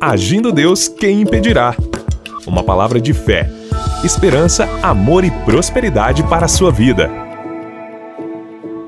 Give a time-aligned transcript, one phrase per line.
[0.00, 1.74] Agindo Deus, quem impedirá?
[2.46, 3.50] Uma palavra de fé,
[4.04, 7.10] esperança, amor e prosperidade para a sua vida.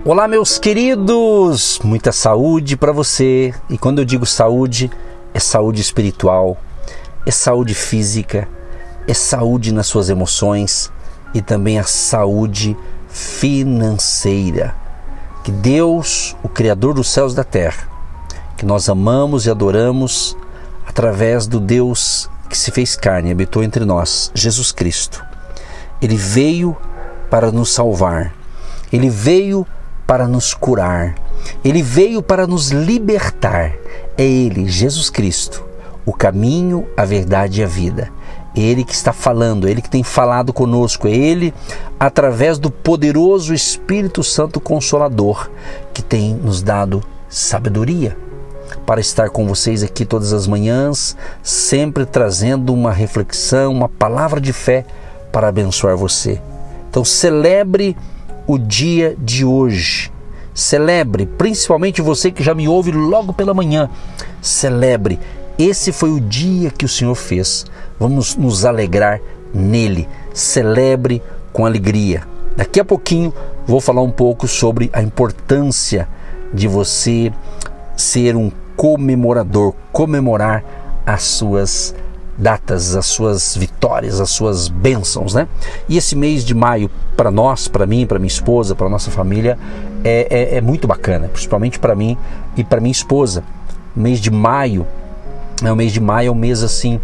[0.05, 1.81] Olá, meus queridos!
[1.83, 3.53] Muita saúde para você.
[3.69, 4.89] E quando eu digo saúde,
[5.35, 6.57] é saúde espiritual,
[7.27, 8.49] é saúde física,
[9.09, 10.93] é saúde nas suas emoções
[11.35, 12.77] e também a saúde
[13.09, 14.77] financeira.
[15.43, 17.89] Que Deus, o Criador dos céus e da terra,
[18.57, 20.37] que nós amamos e adoramos
[20.91, 25.25] através do Deus que se fez carne habitou entre nós, Jesus Cristo.
[26.03, 26.77] Ele veio
[27.31, 28.35] para nos salvar,
[28.93, 29.65] ele veio
[30.05, 31.15] para nos curar,
[31.65, 33.73] ele veio para nos libertar.
[34.19, 35.65] É Ele, Jesus Cristo,
[36.05, 38.11] o caminho, a verdade e a vida.
[38.55, 41.55] É Ele que está falando, é Ele que tem falado conosco, é Ele,
[41.99, 45.49] através do poderoso Espírito Santo Consolador,
[45.95, 48.17] que tem nos dado sabedoria
[48.87, 54.53] para estar com vocês aqui todas as manhãs, sempre trazendo uma reflexão, uma palavra de
[54.53, 54.85] fé
[55.33, 56.41] para abençoar você.
[56.89, 57.97] Então celebre
[58.47, 60.11] o dia de hoje.
[60.53, 63.89] Celebre, principalmente você que já me ouve logo pela manhã.
[64.43, 65.19] Celebre.
[65.59, 67.65] Esse foi o dia que o Senhor fez.
[67.99, 69.21] Vamos nos alegrar
[69.55, 70.09] nele.
[70.35, 72.23] Celebre com alegria.
[72.57, 73.33] Daqui a pouquinho
[73.67, 76.09] vou falar um pouco sobre a importância
[76.53, 77.33] de você
[77.97, 78.51] ser um
[78.81, 80.65] comemorador, comemorar
[81.05, 81.95] as suas
[82.39, 85.47] datas, as suas vitórias, as suas bênçãos, né?
[85.87, 89.59] E esse mês de maio, para nós, para mim, para minha esposa, para nossa família,
[90.03, 92.17] é, é, é muito bacana, principalmente para mim
[92.57, 93.45] e para minha esposa.
[93.95, 94.87] O mês de maio,
[95.63, 96.99] é o mês de maio é um mês assim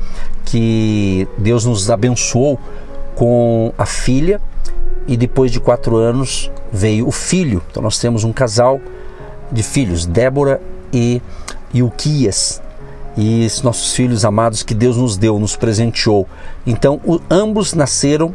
[0.46, 2.58] que Deus nos abençoou
[3.14, 4.40] com a filha
[5.06, 7.62] e depois de quatro anos veio o filho.
[7.70, 8.80] Então nós temos um casal
[9.52, 10.58] de filhos, Débora
[10.90, 11.20] e
[11.72, 12.62] Ilquias,
[13.16, 16.28] e esses nossos filhos amados que Deus nos deu, nos presenteou.
[16.66, 18.34] Então, o, ambos nasceram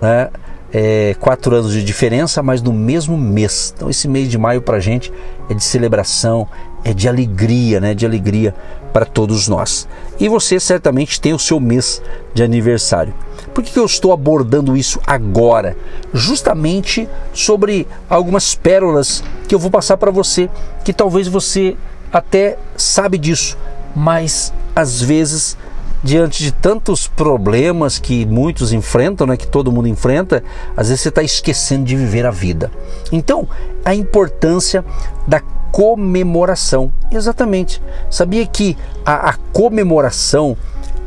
[0.00, 0.28] né,
[0.72, 3.74] é, quatro anos de diferença, mas no mesmo mês.
[3.76, 5.12] Então, esse mês de maio para a gente
[5.48, 6.46] é de celebração,
[6.84, 7.92] é de alegria, né?
[7.92, 8.54] De alegria
[8.92, 9.88] para todos nós.
[10.18, 12.00] E você certamente tem o seu mês
[12.32, 13.14] de aniversário.
[13.52, 15.76] Por que eu estou abordando isso agora?
[16.14, 20.48] Justamente sobre algumas pérolas que eu vou passar para você,
[20.84, 21.76] que talvez você
[22.12, 23.56] até sabe disso,
[23.94, 25.56] mas às vezes
[26.02, 30.42] diante de tantos problemas que muitos enfrentam, né, que todo mundo enfrenta,
[30.76, 32.70] às vezes você está esquecendo de viver a vida.
[33.12, 33.46] Então,
[33.84, 34.84] a importância
[35.26, 35.40] da
[35.70, 36.92] comemoração.
[37.12, 37.82] Exatamente.
[38.08, 40.56] Sabia que a, a comemoração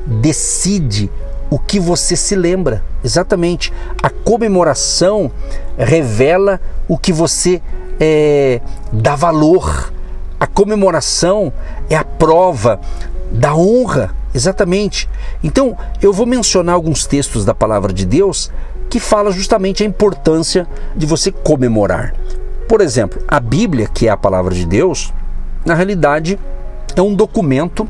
[0.05, 1.09] decide
[1.49, 2.83] o que você se lembra.
[3.03, 3.73] Exatamente.
[4.01, 5.31] A comemoração
[5.77, 7.61] revela o que você
[7.99, 9.91] é, dá valor
[10.43, 11.53] a comemoração
[11.89, 12.77] é a prova
[13.31, 15.09] da honra, exatamente.
[15.41, 18.51] Então, eu vou mencionar alguns textos da palavra de Deus
[18.89, 20.67] que fala justamente a importância
[20.97, 22.13] de você comemorar.
[22.67, 25.13] Por exemplo, a Bíblia, que é a palavra de Deus,
[25.65, 26.37] na realidade
[26.93, 27.87] é um documento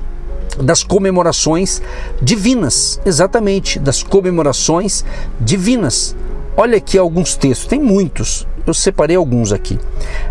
[0.61, 1.81] das comemorações
[2.21, 5.03] divinas, exatamente, das comemorações
[5.41, 6.15] divinas.
[6.55, 9.79] Olha aqui alguns textos, tem muitos, eu separei alguns aqui.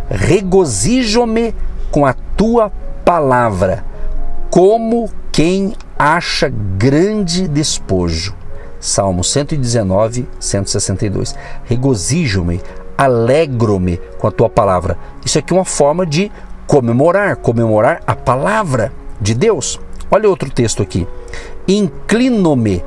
[0.08, 1.52] Regozijo-me
[1.92, 2.72] com a tua
[3.04, 3.84] palavra,
[4.50, 8.34] como quem acha grande despojo.
[8.80, 11.36] Salmo 119, 162.
[11.64, 12.60] Regozijo-me,
[12.98, 14.98] alegro-me com a tua palavra.
[15.24, 16.32] Isso aqui é uma forma de
[16.66, 19.78] comemorar, comemorar a palavra de Deus.
[20.10, 21.06] Olha outro texto aqui.
[21.68, 22.82] Inclino-me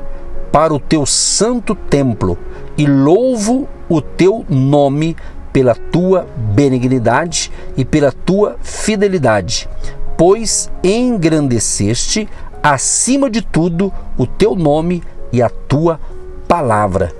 [0.52, 2.36] para o teu santo templo
[2.76, 5.16] e louvo o teu nome
[5.56, 9.66] pela tua benignidade e pela tua fidelidade,
[10.14, 12.28] pois engrandeceste
[12.62, 15.02] acima de tudo o teu nome
[15.32, 15.98] e a tua
[16.46, 17.10] palavra.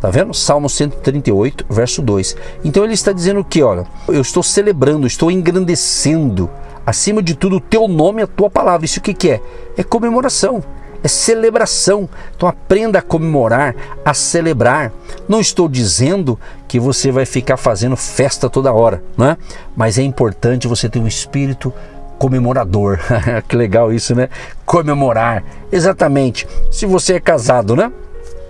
[0.00, 0.32] Tá vendo?
[0.32, 2.34] Salmo 138, verso 2.
[2.64, 6.48] Então ele está dizendo que, olha, eu estou celebrando, estou engrandecendo
[6.86, 8.86] acima de tudo o teu nome e a tua palavra.
[8.86, 9.42] Isso o que, que é?
[9.76, 10.64] É comemoração
[11.06, 12.08] é celebração.
[12.36, 13.74] Então aprenda a comemorar,
[14.04, 14.92] a celebrar.
[15.28, 16.38] Não estou dizendo
[16.68, 19.36] que você vai ficar fazendo festa toda hora, né?
[19.74, 21.72] Mas é importante você ter um espírito
[22.18, 22.98] comemorador.
[23.48, 24.28] que legal isso, né?
[24.64, 25.44] Comemorar.
[25.70, 26.46] Exatamente.
[26.70, 27.90] Se você é casado, né?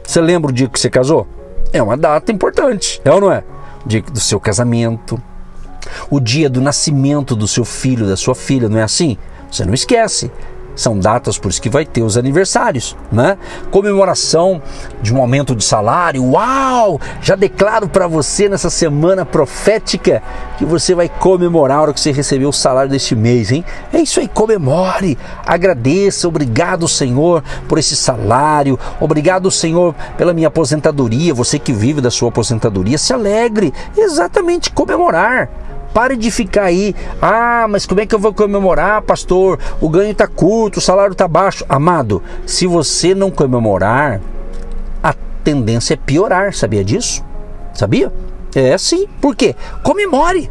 [0.02, 1.26] Você lembra o dia que você casou?
[1.72, 3.44] É uma data importante, é ou não é?
[3.84, 5.20] O dia do seu casamento,
[6.08, 9.18] o dia do nascimento do seu filho, da sua filha, não é assim?
[9.50, 10.30] Você não esquece
[10.76, 13.38] São datas por isso que vai ter os aniversários, né?
[13.70, 14.62] Comemoração
[15.00, 16.22] de um aumento de salário.
[16.22, 17.00] Uau!
[17.22, 20.22] Já declaro para você nessa semana profética
[20.58, 23.64] que você vai comemorar a hora que você recebeu o salário deste mês, hein?
[23.92, 28.78] É isso aí, comemore, agradeça, obrigado, Senhor, por esse salário.
[29.00, 31.32] Obrigado, Senhor, pela minha aposentadoria.
[31.32, 33.72] Você que vive da sua aposentadoria, se alegre.
[33.96, 35.48] Exatamente, comemorar.
[35.96, 39.58] Pare de ficar aí, ah, mas como é que eu vou comemorar, pastor?
[39.80, 41.64] O ganho está curto, o salário está baixo.
[41.70, 44.20] Amado, se você não comemorar,
[45.02, 47.24] a tendência é piorar, sabia disso?
[47.72, 48.12] Sabia?
[48.54, 49.06] É sim.
[49.22, 49.56] Por quê?
[49.82, 50.50] Comemore.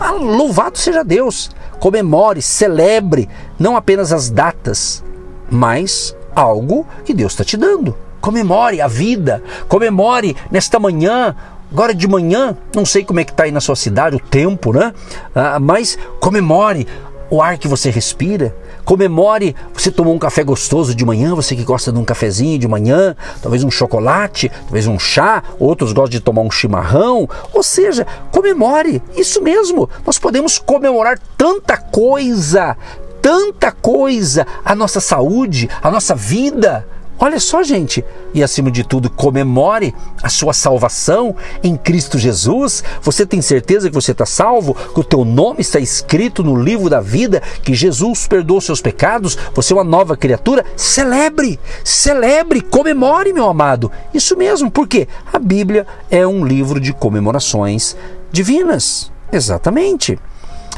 [0.00, 1.50] Ah, louvado seja Deus.
[1.78, 3.28] Comemore, celebre
[3.58, 5.04] não apenas as datas,
[5.50, 7.94] mas algo que Deus está te dando.
[8.22, 11.36] Comemore a vida, comemore nesta manhã
[11.72, 14.74] Agora de manhã, não sei como é que está aí na sua cidade, o tempo,
[14.74, 14.92] né?
[15.34, 16.86] Ah, mas comemore
[17.30, 18.54] o ar que você respira.
[18.84, 22.68] Comemore, você tomou um café gostoso de manhã, você que gosta de um cafezinho de
[22.68, 27.26] manhã, talvez um chocolate, talvez um chá, outros gostam de tomar um chimarrão.
[27.54, 29.88] Ou seja, comemore, isso mesmo.
[30.04, 32.76] Nós podemos comemorar tanta coisa,
[33.22, 36.86] tanta coisa, a nossa saúde, a nossa vida.
[37.18, 38.04] Olha só, gente,
[38.34, 42.82] e acima de tudo, comemore a sua salvação em Cristo Jesus.
[43.00, 46.90] Você tem certeza que você está salvo, que o teu nome está escrito no livro
[46.90, 50.64] da vida, que Jesus perdoou seus pecados, você é uma nova criatura?
[50.76, 53.92] Celebre, celebre, comemore, meu amado.
[54.12, 57.96] Isso mesmo, porque a Bíblia é um livro de comemorações
[58.32, 59.12] divinas.
[59.30, 60.18] Exatamente.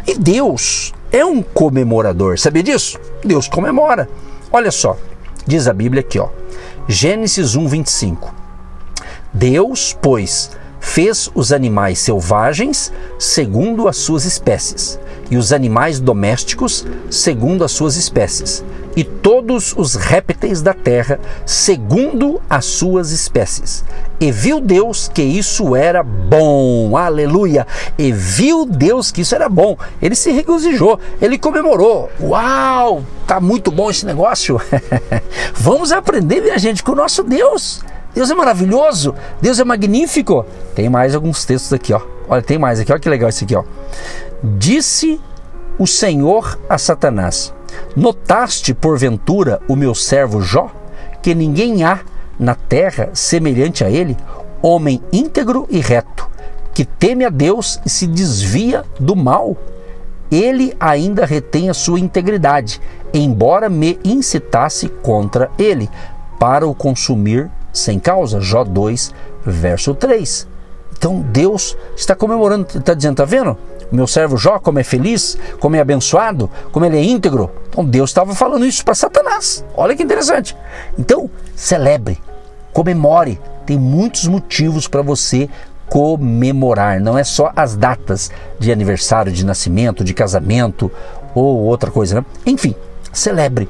[0.06, 2.98] E Deus é um comemorador, sabia disso?
[3.24, 4.08] Deus comemora.
[4.52, 4.96] Olha só,
[5.46, 6.28] Diz a Bíblia aqui, ó.
[6.88, 8.34] Gênesis 1, 25.
[9.32, 10.50] Deus, pois,
[10.80, 14.98] fez os animais selvagens segundo as suas espécies,
[15.30, 18.64] e os animais domésticos segundo as suas espécies,
[18.96, 23.84] e todos os répteis da terra segundo as suas espécies.
[24.20, 26.96] E viu Deus que isso era bom.
[26.96, 27.66] Aleluia!
[27.98, 29.76] E viu Deus que isso era bom.
[30.00, 32.10] Ele se regozijou, ele comemorou.
[32.20, 33.04] Uau!
[33.26, 34.60] Tá muito bom esse negócio.
[35.54, 37.82] Vamos aprender, minha gente, com o nosso Deus.
[38.14, 40.46] Deus é maravilhoso, Deus é magnífico.
[40.74, 42.00] Tem mais alguns textos aqui, ó.
[42.28, 43.64] Olha, tem mais aqui, olha que legal esse aqui, ó.
[44.42, 45.20] Disse
[45.78, 47.52] o Senhor a Satanás:
[47.96, 50.70] Notaste, porventura, o meu servo Jó,
[51.22, 52.00] que ninguém há
[52.38, 54.16] na terra semelhante a ele,
[54.62, 56.28] homem íntegro e reto,
[56.72, 59.56] que teme a Deus e se desvia do mal.
[60.30, 62.80] Ele ainda retém a sua integridade,
[63.12, 65.88] embora me incitasse contra ele,
[66.38, 68.40] para o consumir sem causa.
[68.40, 70.48] Jó 2, verso 3.
[70.96, 73.56] Então Deus está comemorando, está dizendo, está vendo?
[73.90, 77.50] Meu servo Jó, como é feliz, como é abençoado, como ele é íntegro.
[77.68, 79.64] Então Deus estava falando isso para Satanás.
[79.76, 80.56] Olha que interessante.
[80.98, 82.20] Então, celebre,
[82.72, 83.40] comemore.
[83.66, 85.48] Tem muitos motivos para você
[85.88, 87.00] comemorar.
[87.00, 90.90] Não é só as datas de aniversário, de nascimento, de casamento
[91.34, 92.16] ou outra coisa.
[92.16, 92.26] Né?
[92.46, 92.74] Enfim,
[93.12, 93.68] celebre.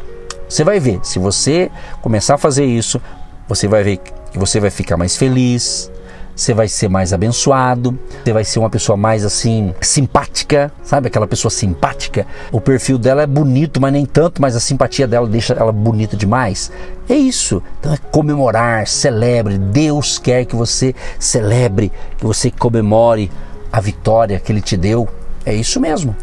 [0.48, 1.00] Você vai ver.
[1.02, 1.70] Se você
[2.02, 3.00] começar a fazer isso,
[3.48, 5.90] você vai ver que você vai ficar mais feliz,
[6.34, 11.06] você vai ser mais abençoado, você vai ser uma pessoa mais assim simpática, sabe?
[11.06, 12.26] Aquela pessoa simpática.
[12.50, 16.16] O perfil dela é bonito, mas nem tanto, mas a simpatia dela deixa ela bonita
[16.16, 16.72] demais.
[17.08, 17.62] É isso.
[17.78, 19.58] Então é comemorar, celebre.
[19.58, 23.30] Deus quer que você celebre, que você comemore
[23.72, 25.08] a vitória que ele te deu.
[25.46, 26.16] É isso mesmo.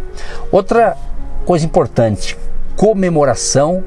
[0.51, 0.97] Outra
[1.45, 2.37] coisa importante,
[2.75, 3.83] comemoração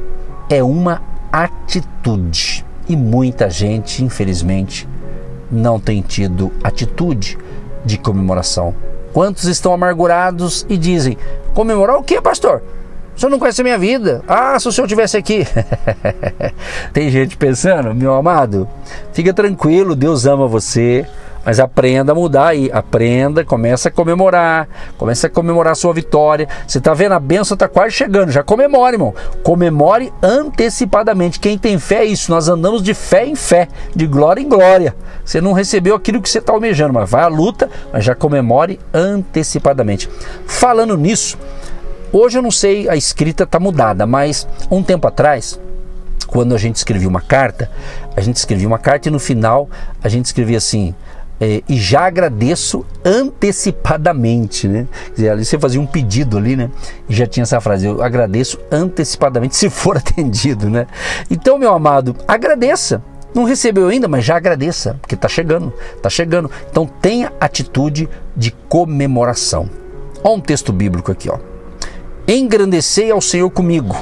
[0.49, 2.65] é uma atitude.
[2.89, 4.87] E muita gente, infelizmente,
[5.51, 7.39] não tem tido atitude
[7.85, 8.75] de comemoração.
[9.13, 11.17] Quantos estão amargurados e dizem:
[11.55, 12.63] comemorar o que, pastor?
[13.17, 14.23] O senhor não conhece a minha vida.
[14.27, 15.47] Ah, se o senhor tivesse aqui.
[16.93, 18.69] tem gente pensando, meu amado,
[19.13, 21.07] fica tranquilo, Deus ama você.
[21.45, 26.49] Mas aprenda a mudar aí, aprenda, começa a comemorar, começa a comemorar a sua vitória.
[26.67, 29.15] Você está vendo a benção está quase chegando, já comemore, irmão.
[29.43, 31.39] Comemore antecipadamente.
[31.39, 34.95] Quem tem fé é isso, nós andamos de fé em fé, de glória em glória.
[35.25, 38.81] Você não recebeu aquilo que você está almejando, mas vai à luta, mas já comemore
[38.93, 40.09] antecipadamente.
[40.47, 41.39] Falando nisso,
[42.13, 45.61] hoje eu não sei, a escrita está mudada, mas um tempo atrás,
[46.27, 47.71] quando a gente escrevia uma carta,
[48.17, 49.69] a gente escrevia uma carta e no final
[50.03, 50.95] a gente escrevia assim:
[51.41, 54.87] é, e já agradeço antecipadamente, né?
[55.07, 56.71] Quer dizer, ali você fazia um pedido ali, né?
[57.09, 60.87] E já tinha essa frase, eu agradeço antecipadamente se for atendido, né?
[61.31, 63.03] Então, meu amado, agradeça.
[63.35, 66.49] Não recebeu ainda, mas já agradeça, porque está chegando, está chegando.
[66.71, 69.69] Então tenha atitude de comemoração.
[70.23, 71.39] Olha um texto bíblico aqui, ó.
[72.29, 73.97] Engrandecei ao Senhor comigo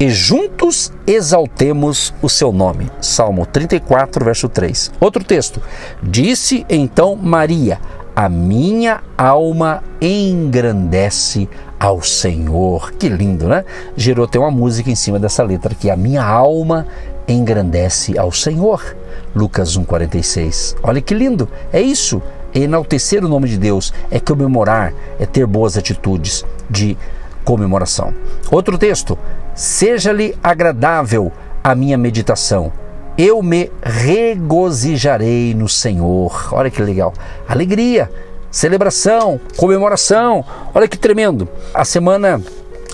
[0.00, 2.90] e juntos exaltemos o seu nome.
[3.00, 4.92] Salmo 34, verso 3.
[5.00, 5.60] Outro texto.
[6.00, 7.80] Disse então Maria:
[8.14, 11.48] A minha alma engrandece
[11.80, 12.92] ao Senhor.
[12.92, 13.64] Que lindo, né?
[13.96, 15.90] Gerou até uma música em cima dessa letra aqui.
[15.90, 16.86] A minha alma
[17.26, 18.96] engrandece ao Senhor.
[19.34, 20.76] Lucas 1,46.
[20.82, 21.48] Olha que lindo!
[21.72, 22.22] É isso.
[22.54, 26.96] É enaltecer o nome de Deus, é comemorar, é ter boas atitudes de
[27.44, 28.14] comemoração.
[28.50, 29.18] Outro texto:
[29.58, 31.32] Seja-lhe agradável
[31.64, 32.72] a minha meditação.
[33.18, 36.50] Eu me regozijarei no Senhor.
[36.52, 37.12] Olha que legal.
[37.48, 38.08] Alegria,
[38.52, 40.44] celebração, comemoração.
[40.72, 41.48] Olha que tremendo.
[41.74, 42.40] A semana,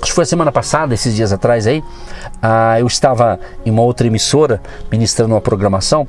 [0.00, 1.84] acho que foi a semana passada, esses dias atrás aí,
[2.40, 6.08] ah, eu estava em uma outra emissora ministrando uma programação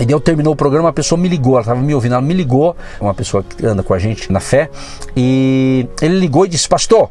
[0.00, 2.22] e daí eu terminou o programa, a pessoa me ligou, ela estava me ouvindo, ela
[2.22, 4.70] me ligou, uma pessoa que anda com a gente na fé,
[5.14, 7.10] e ele ligou e disse: Pastor,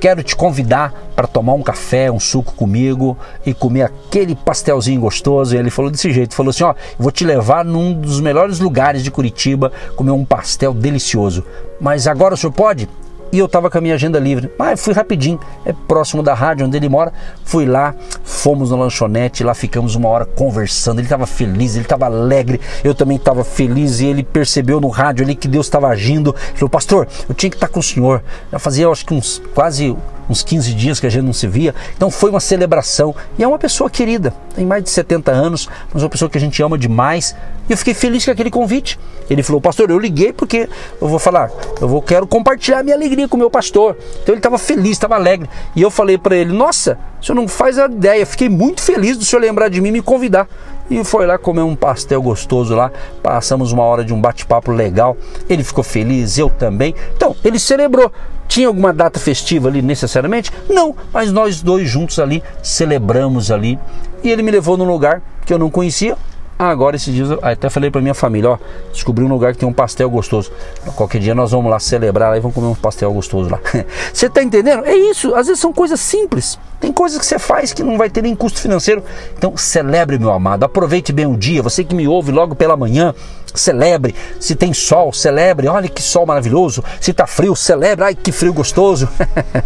[0.00, 5.54] quero te convidar para tomar um café, um suco comigo e comer aquele pastelzinho gostoso.
[5.54, 9.02] E ele falou desse jeito: falou assim, ó, vou te levar num dos melhores lugares
[9.02, 11.44] de Curitiba, comer um pastel delicioso.
[11.80, 12.88] Mas agora o senhor pode?
[13.32, 14.50] E eu estava com a minha agenda livre.
[14.58, 17.12] Mas fui rapidinho, é próximo da rádio onde ele mora.
[17.44, 20.98] Fui lá, fomos na lanchonete, lá ficamos uma hora conversando.
[20.98, 25.24] Ele estava feliz, ele estava alegre, eu também estava feliz e ele percebeu no rádio
[25.24, 26.34] ali que Deus estava agindo.
[26.48, 28.22] Ele falou, pastor, eu tinha que estar com o senhor.
[28.50, 29.96] Já fazia, acho que uns quase
[30.28, 31.74] uns 15 dias que a gente não se via.
[31.96, 33.14] Então foi uma celebração.
[33.38, 36.40] E é uma pessoa querida, tem mais de 70 anos, mas uma pessoa que a
[36.40, 37.34] gente ama demais.
[37.68, 38.98] E eu fiquei feliz com aquele convite.
[39.28, 40.68] Ele falou, pastor, eu liguei porque
[41.00, 43.96] eu vou falar, eu vou quero compartilhar minha alegria com o meu pastor.
[44.22, 45.48] Então ele estava feliz, estava alegre.
[45.74, 48.24] E eu falei para ele, nossa, o senhor não faz a ideia.
[48.24, 50.48] Fiquei muito feliz do senhor lembrar de mim e me convidar
[50.90, 52.90] e foi lá comer um pastel gostoso lá.
[53.22, 55.16] Passamos uma hora de um bate-papo legal.
[55.48, 56.94] Ele ficou feliz, eu também.
[57.14, 58.12] Então, ele celebrou.
[58.48, 60.50] Tinha alguma data festiva ali necessariamente?
[60.68, 63.78] Não, mas nós dois juntos ali celebramos ali.
[64.22, 66.16] E ele me levou num lugar que eu não conhecia,
[66.58, 68.58] ah, agora esses dias eu até falei para minha família, ó,
[68.90, 70.50] descobri um lugar que tem um pastel gostoso.
[70.94, 73.60] Qualquer dia nós vamos lá celebrar lá e vamos comer um pastel gostoso lá.
[74.10, 74.86] Você tá entendendo?
[74.86, 76.58] É isso, às vezes são coisas simples.
[76.80, 79.02] Tem coisas que você faz que não vai ter nem custo financeiro.
[79.36, 80.62] Então celebre, meu amado.
[80.62, 81.62] Aproveite bem o dia.
[81.62, 83.14] Você que me ouve logo pela manhã,
[83.56, 84.14] celebre.
[84.38, 85.68] Se tem sol, celebre.
[85.68, 86.84] Olha que sol maravilhoso.
[87.00, 88.04] Se tá frio, celebre.
[88.04, 89.08] Ai, que frio gostoso.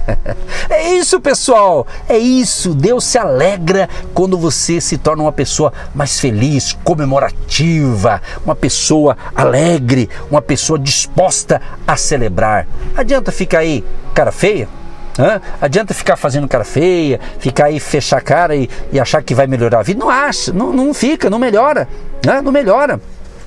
[0.70, 1.86] é isso, pessoal.
[2.08, 2.74] É isso.
[2.74, 10.08] Deus se alegra quando você se torna uma pessoa mais feliz, comemorativa, uma pessoa alegre,
[10.30, 12.66] uma pessoa disposta a celebrar.
[12.96, 14.68] Adianta ficar aí cara feia?
[15.18, 15.40] Hã?
[15.60, 19.46] Adianta ficar fazendo cara feia, ficar aí fechar a cara e, e achar que vai
[19.46, 19.98] melhorar a vida?
[19.98, 21.88] Não acha, não, não fica, não melhora,
[22.24, 22.40] né?
[22.40, 23.00] não melhora.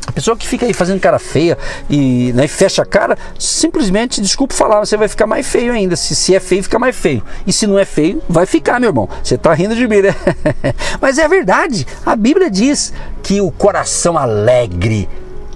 [0.07, 1.57] A pessoa que fica aí fazendo cara feia
[1.89, 5.95] e né, fecha a cara, simplesmente, desculpa falar, você vai ficar mais feio ainda.
[5.95, 7.24] Se, se é feio, fica mais feio.
[7.48, 9.07] E se não é feio, vai ficar, meu irmão.
[9.24, 10.15] Você está rindo de mim, né?
[11.00, 11.86] Mas é verdade.
[12.05, 15.07] A Bíblia diz que o coração alegre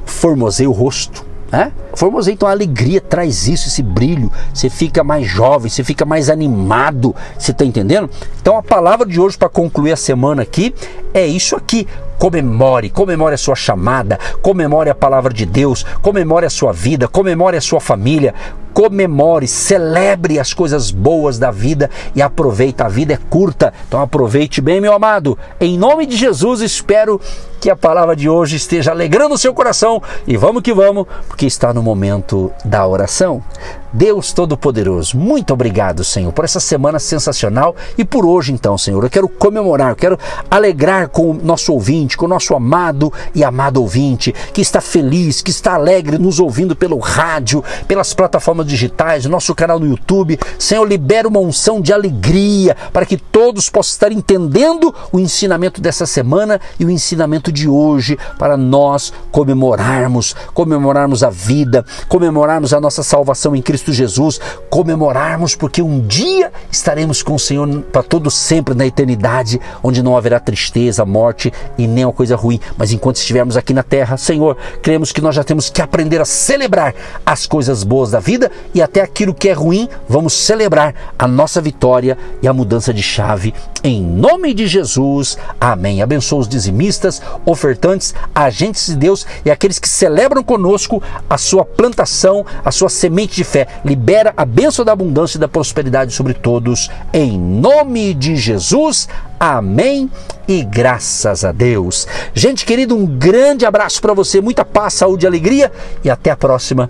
[0.05, 1.25] formoseia o rosto.
[1.51, 1.71] Né?
[1.93, 4.31] Formoseia, então a alegria traz isso, esse brilho.
[4.53, 7.15] Você fica mais jovem, você fica mais animado.
[7.37, 8.09] Você está entendendo?
[8.41, 10.73] Então a palavra de hoje para concluir a semana aqui
[11.13, 11.87] é isso aqui.
[12.17, 17.57] Comemore, comemore a sua chamada, comemore a palavra de Deus, comemore a sua vida, comemore
[17.57, 18.33] a sua família,
[18.77, 22.83] comemore, celebre as coisas boas da vida e aproveite.
[22.83, 25.35] A vida é curta, então aproveite bem, meu amado.
[25.59, 27.19] Em nome de Jesus, espero
[27.59, 31.47] que a palavra de hoje esteja alegrando o seu coração e vamos que vamos, porque
[31.47, 33.43] está no momento da oração.
[33.91, 39.03] Deus Todo-Poderoso, muito obrigado, Senhor, por essa semana sensacional e por hoje, então, Senhor.
[39.03, 40.19] Eu quero comemorar, eu quero
[40.51, 45.41] alegrar com o nosso ouvinte, com o nosso amado e amado ouvinte, que está feliz,
[45.41, 50.39] que está alegre nos ouvindo pelo rádio, pelas plataformas digitais, no nosso canal no YouTube.
[50.59, 56.05] Senhor, libera uma unção de alegria para que todos possam estar entendendo o ensinamento dessa
[56.05, 63.03] semana e o ensinamento de hoje para nós comemorarmos, comemorarmos a vida, comemorarmos a nossa
[63.03, 68.73] salvação em Cristo Jesus, comemorarmos, porque um dia estaremos com o Senhor para todo sempre
[68.73, 72.59] na eternidade, onde não haverá tristeza, morte e nem uma coisa ruim.
[72.77, 76.25] Mas enquanto estivermos aqui na terra, Senhor, cremos que nós já temos que aprender a
[76.25, 76.93] celebrar
[77.25, 81.61] as coisas boas da vida e até aquilo que é ruim, vamos celebrar a nossa
[81.61, 83.53] vitória e a mudança de chave.
[83.83, 86.01] Em nome de Jesus, amém.
[86.01, 92.45] Abençoa os dizimistas, ofertantes, agentes de Deus e aqueles que celebram conosco a sua plantação,
[92.63, 96.89] a sua semente de fé libera a bênção da abundância e da prosperidade sobre todos.
[97.13, 99.07] Em nome de Jesus.
[99.39, 100.09] Amém
[100.47, 102.07] e graças a Deus.
[102.33, 105.71] Gente querida, um grande abraço para você, muita paz, saúde e alegria
[106.03, 106.89] e até a próxima,